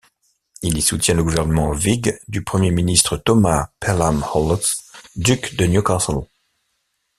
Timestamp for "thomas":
3.17-3.69